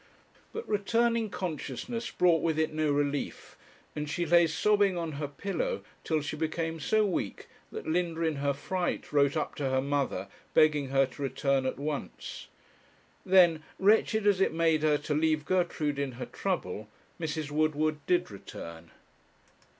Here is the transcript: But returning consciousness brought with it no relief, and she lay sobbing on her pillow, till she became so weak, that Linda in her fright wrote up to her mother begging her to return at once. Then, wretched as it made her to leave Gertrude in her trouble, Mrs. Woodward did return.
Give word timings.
But 0.51 0.67
returning 0.67 1.29
consciousness 1.29 2.09
brought 2.09 2.41
with 2.41 2.57
it 2.57 2.73
no 2.73 2.91
relief, 2.91 3.55
and 3.95 4.09
she 4.09 4.25
lay 4.25 4.47
sobbing 4.47 4.97
on 4.97 5.11
her 5.11 5.27
pillow, 5.27 5.83
till 6.03 6.21
she 6.21 6.35
became 6.35 6.79
so 6.79 7.05
weak, 7.05 7.47
that 7.71 7.85
Linda 7.85 8.23
in 8.23 8.37
her 8.37 8.51
fright 8.55 9.13
wrote 9.13 9.37
up 9.37 9.53
to 9.57 9.69
her 9.69 9.79
mother 9.79 10.27
begging 10.55 10.87
her 10.87 11.05
to 11.05 11.21
return 11.21 11.67
at 11.67 11.77
once. 11.77 12.47
Then, 13.27 13.61
wretched 13.77 14.25
as 14.25 14.41
it 14.41 14.55
made 14.55 14.81
her 14.81 14.97
to 14.97 15.13
leave 15.13 15.45
Gertrude 15.45 15.99
in 15.99 16.13
her 16.13 16.25
trouble, 16.25 16.89
Mrs. 17.19 17.51
Woodward 17.51 18.03
did 18.07 18.31
return. 18.31 18.89